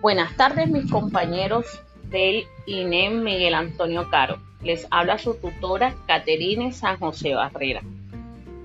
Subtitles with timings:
[0.00, 4.38] Buenas tardes mis compañeros del INEM Miguel Antonio Caro.
[4.62, 7.82] Les habla su tutora Caterine San José Barrera.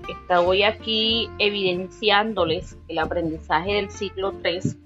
[0.08, 4.76] Estoy aquí evidenciándoles el aprendizaje del ciclo 3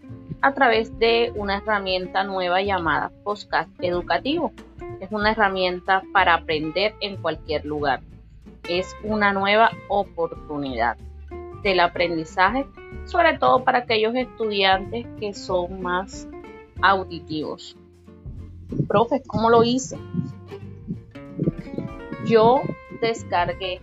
[0.40, 4.54] a través de una herramienta nueva llamada Podcast Educativo.
[5.00, 8.00] Es una herramienta para aprender en cualquier lugar.
[8.66, 10.96] Es una nueva oportunidad
[11.62, 12.66] del aprendizaje,
[13.04, 16.27] sobre todo para aquellos estudiantes que son más
[16.82, 17.76] auditivos.
[18.86, 19.98] Profe, ¿cómo lo hice?
[22.26, 22.60] Yo
[23.00, 23.80] descargué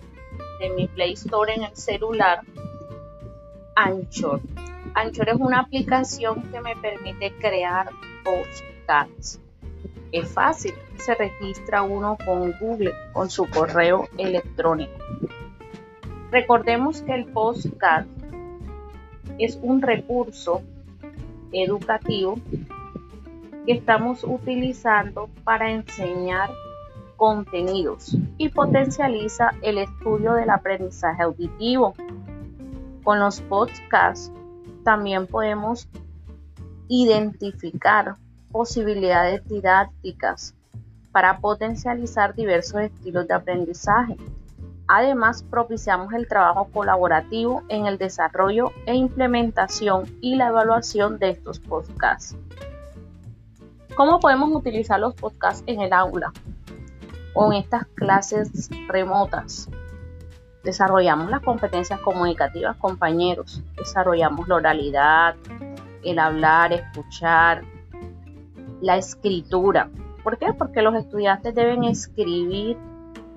[0.59, 2.41] de mi Play Store en el celular
[3.76, 4.41] Anchor.
[4.94, 7.90] Anchor es una aplicación que me permite crear
[8.23, 9.41] podcasts.
[10.12, 14.93] Es fácil, se registra uno con Google, con su correo electrónico.
[16.32, 18.07] Recordemos que el podcast
[19.38, 20.62] es un recurso
[21.51, 22.40] educativo
[23.66, 26.49] que estamos utilizando para enseñar
[27.18, 31.94] contenidos y potencializa el estudio del aprendizaje auditivo.
[33.04, 34.32] Con los podcasts
[34.84, 35.88] también podemos
[36.88, 38.16] identificar
[38.52, 40.55] posibilidades didácticas
[41.12, 44.18] para potencializar diversos estilos de aprendizaje.
[44.88, 51.60] Además, propiciamos el trabajo colaborativo en el desarrollo e implementación y la evaluación de estos
[51.60, 52.35] podcasts.
[53.96, 56.34] ¿Cómo podemos utilizar los podcasts en el aula
[57.34, 59.70] o en estas clases remotas?
[60.65, 63.63] Desarrollamos las competencias comunicativas, compañeros.
[63.77, 65.35] Desarrollamos la oralidad,
[66.03, 67.63] el hablar, escuchar,
[68.81, 69.90] la escritura.
[70.25, 70.51] ¿Por qué?
[70.51, 72.78] Porque los estudiantes deben escribir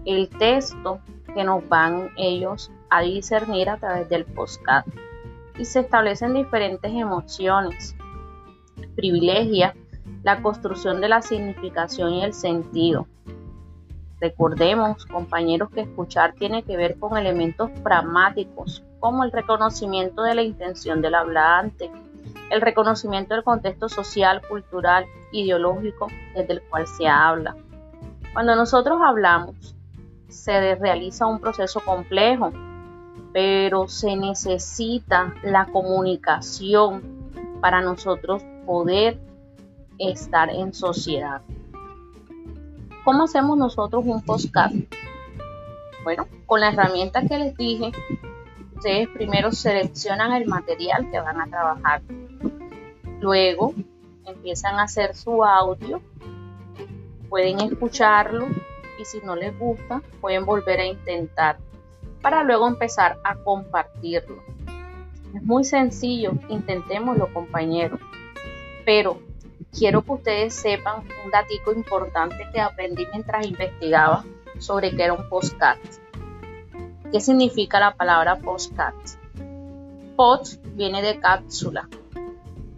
[0.06, 0.98] el texto
[1.34, 4.88] que nos van ellos a discernir a través del podcast.
[5.56, 7.94] Y se establecen diferentes emociones.
[8.96, 9.76] Privilegia
[10.28, 13.06] la construcción de la significación y el sentido.
[14.20, 20.42] Recordemos, compañeros, que escuchar tiene que ver con elementos pragmáticos, como el reconocimiento de la
[20.42, 21.90] intención del hablante,
[22.50, 27.56] el reconocimiento del contexto social, cultural, ideológico desde el cual se habla.
[28.34, 29.74] Cuando nosotros hablamos,
[30.28, 32.52] se realiza un proceso complejo,
[33.32, 37.02] pero se necesita la comunicación
[37.62, 39.27] para nosotros poder
[39.98, 41.42] estar en sociedad.
[43.04, 44.74] ¿Cómo hacemos nosotros un podcast?
[46.04, 47.92] Bueno, con la herramienta que les dije,
[48.76, 52.02] ustedes primero seleccionan el material que van a trabajar.
[53.20, 53.74] Luego
[54.26, 56.00] empiezan a hacer su audio,
[57.28, 58.46] pueden escucharlo
[58.98, 61.58] y si no les gusta pueden volver a intentar
[62.22, 64.42] para luego empezar a compartirlo.
[65.34, 68.00] Es muy sencillo, intentémoslo compañeros,
[68.84, 69.20] pero
[69.76, 74.24] quiero que ustedes sepan un datico importante que aprendí mientras investigaba
[74.58, 75.78] sobre qué era un postcat.
[77.10, 78.94] ¿Qué significa la palabra postcat?
[80.16, 81.88] Pod viene de cápsula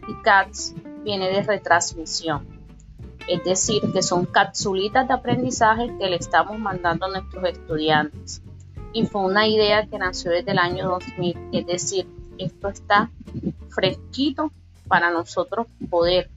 [0.06, 2.46] y cats viene de retransmisión.
[3.28, 8.42] Es decir, que son capsulitas de aprendizaje que le estamos mandando a nuestros estudiantes.
[8.92, 11.38] Y fue una idea que nació desde el año 2000.
[11.52, 12.06] Es decir,
[12.38, 13.10] esto está
[13.68, 14.50] fresquito
[14.88, 16.28] para nosotros poder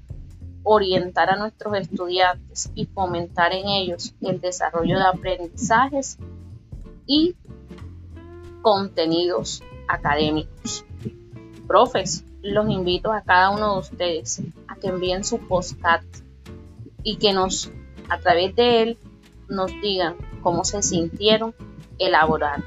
[0.64, 6.18] orientar a nuestros estudiantes y fomentar en ellos el desarrollo de aprendizajes
[7.06, 7.36] y
[8.62, 10.86] contenidos académicos.
[11.68, 16.06] Profes, los invito a cada uno de ustedes a que envíen su postcard
[17.04, 17.72] y que nos,
[18.10, 18.98] a través de él,
[19.50, 21.54] nos digan cómo se sintieron
[22.00, 22.66] elaborando.